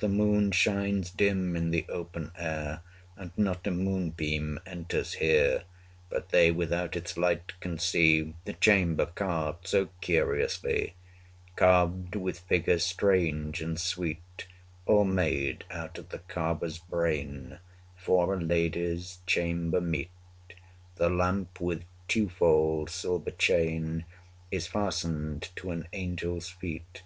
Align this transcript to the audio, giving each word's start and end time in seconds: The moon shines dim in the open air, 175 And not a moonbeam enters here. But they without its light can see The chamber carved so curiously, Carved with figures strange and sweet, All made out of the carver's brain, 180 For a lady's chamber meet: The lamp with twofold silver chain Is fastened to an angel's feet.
The 0.00 0.08
moon 0.10 0.50
shines 0.50 1.10
dim 1.10 1.56
in 1.56 1.70
the 1.70 1.86
open 1.88 2.30
air, 2.36 2.82
175 3.16 3.16
And 3.16 3.38
not 3.38 3.66
a 3.66 3.70
moonbeam 3.70 4.60
enters 4.66 5.14
here. 5.14 5.62
But 6.10 6.28
they 6.28 6.50
without 6.50 6.94
its 6.94 7.16
light 7.16 7.58
can 7.60 7.78
see 7.78 8.34
The 8.44 8.52
chamber 8.52 9.06
carved 9.06 9.66
so 9.66 9.86
curiously, 10.02 10.94
Carved 11.56 12.16
with 12.16 12.40
figures 12.40 12.84
strange 12.84 13.62
and 13.62 13.80
sweet, 13.80 14.46
All 14.84 15.04
made 15.06 15.64
out 15.70 15.96
of 15.96 16.10
the 16.10 16.18
carver's 16.18 16.76
brain, 16.76 17.58
180 18.04 18.04
For 18.04 18.34
a 18.34 18.38
lady's 18.42 19.20
chamber 19.24 19.80
meet: 19.80 20.10
The 20.96 21.08
lamp 21.08 21.62
with 21.62 21.84
twofold 22.08 22.90
silver 22.90 23.30
chain 23.30 24.04
Is 24.50 24.66
fastened 24.66 25.48
to 25.56 25.70
an 25.70 25.88
angel's 25.94 26.50
feet. 26.50 27.02